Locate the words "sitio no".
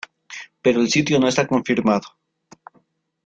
0.89-1.27